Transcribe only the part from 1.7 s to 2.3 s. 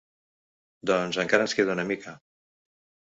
una mica.